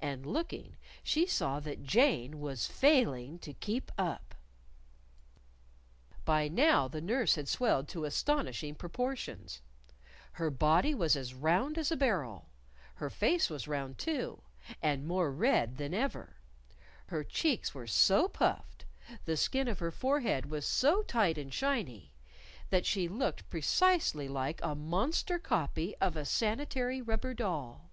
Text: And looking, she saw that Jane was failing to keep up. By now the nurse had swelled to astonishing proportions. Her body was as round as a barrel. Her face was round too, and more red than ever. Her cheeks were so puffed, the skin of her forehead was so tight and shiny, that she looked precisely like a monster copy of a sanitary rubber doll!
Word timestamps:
And 0.00 0.26
looking, 0.26 0.76
she 1.04 1.24
saw 1.24 1.60
that 1.60 1.84
Jane 1.84 2.40
was 2.40 2.66
failing 2.66 3.38
to 3.38 3.52
keep 3.54 3.92
up. 3.96 4.34
By 6.24 6.48
now 6.48 6.88
the 6.88 7.00
nurse 7.00 7.36
had 7.36 7.46
swelled 7.46 7.86
to 7.90 8.04
astonishing 8.04 8.74
proportions. 8.74 9.62
Her 10.32 10.50
body 10.50 10.96
was 10.96 11.14
as 11.14 11.32
round 11.32 11.78
as 11.78 11.92
a 11.92 11.96
barrel. 11.96 12.48
Her 12.96 13.08
face 13.08 13.48
was 13.48 13.68
round 13.68 13.98
too, 13.98 14.42
and 14.82 15.06
more 15.06 15.30
red 15.30 15.76
than 15.76 15.94
ever. 15.94 16.38
Her 17.06 17.22
cheeks 17.22 17.72
were 17.72 17.86
so 17.86 18.26
puffed, 18.26 18.84
the 19.26 19.36
skin 19.36 19.68
of 19.68 19.78
her 19.78 19.92
forehead 19.92 20.46
was 20.50 20.66
so 20.66 21.02
tight 21.04 21.38
and 21.38 21.54
shiny, 21.54 22.12
that 22.70 22.84
she 22.84 23.06
looked 23.06 23.48
precisely 23.48 24.26
like 24.26 24.58
a 24.60 24.74
monster 24.74 25.38
copy 25.38 25.94
of 25.98 26.16
a 26.16 26.24
sanitary 26.24 27.00
rubber 27.00 27.32
doll! 27.32 27.92